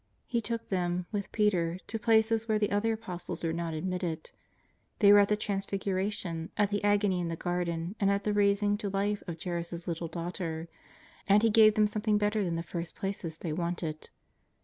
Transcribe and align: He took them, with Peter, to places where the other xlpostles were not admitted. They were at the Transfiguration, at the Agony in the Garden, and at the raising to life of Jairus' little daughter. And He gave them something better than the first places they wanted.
He 0.25 0.41
took 0.41 0.67
them, 0.69 1.05
with 1.11 1.31
Peter, 1.31 1.77
to 1.85 1.99
places 1.99 2.47
where 2.47 2.57
the 2.57 2.71
other 2.71 2.97
xlpostles 2.97 3.43
were 3.43 3.53
not 3.53 3.75
admitted. 3.75 4.31
They 4.97 5.13
were 5.13 5.19
at 5.19 5.27
the 5.27 5.37
Transfiguration, 5.37 6.49
at 6.57 6.71
the 6.71 6.83
Agony 6.83 7.19
in 7.21 7.27
the 7.27 7.35
Garden, 7.35 7.95
and 7.99 8.09
at 8.09 8.23
the 8.23 8.33
raising 8.33 8.79
to 8.79 8.89
life 8.89 9.21
of 9.27 9.37
Jairus' 9.43 9.87
little 9.87 10.07
daughter. 10.07 10.67
And 11.27 11.43
He 11.43 11.51
gave 11.51 11.75
them 11.75 11.85
something 11.85 12.17
better 12.17 12.43
than 12.43 12.55
the 12.55 12.63
first 12.63 12.95
places 12.95 13.37
they 13.37 13.53
wanted. 13.53 14.09